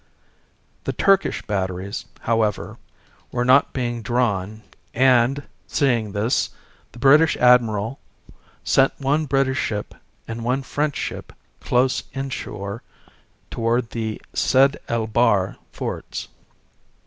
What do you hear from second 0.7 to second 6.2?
"The Turkish batteries, however, were not to be drawn, and, seeing